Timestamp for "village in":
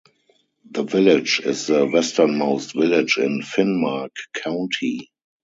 2.73-3.43